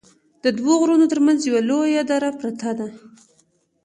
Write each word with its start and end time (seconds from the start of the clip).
ددوو 0.43 0.79
غرونو 0.81 1.05
تر 1.11 1.19
منځ 1.25 1.39
یوه 1.43 1.61
لویه 1.69 2.03
دره 2.09 2.29
پراته 2.37 2.71
ده 2.77 2.87